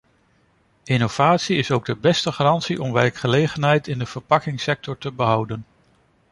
[0.83, 5.65] Innovatie is ook de beste garantie om werkgelegenheid in de verpakkingssector te behouden.